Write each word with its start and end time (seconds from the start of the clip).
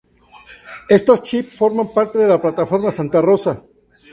Estos 0.97 1.21
chips 1.27 1.53
forman 1.57 1.93
parte 1.97 2.17
de 2.17 2.27
la 2.27 2.41
plataforma 2.41 2.91
Santa 2.91 3.21
Rosa. 3.21 3.61